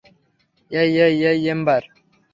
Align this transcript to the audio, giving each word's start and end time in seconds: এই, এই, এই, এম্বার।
এই, 0.71 0.91
এই, 1.05 1.15
এই, 1.31 1.39
এম্বার। 1.53 1.81